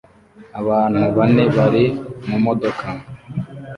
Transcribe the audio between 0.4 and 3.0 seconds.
Abantu bane bari mumodoka